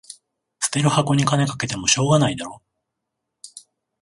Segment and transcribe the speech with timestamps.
[0.59, 2.63] 捨てる箱に金かけてもしょうがないだろ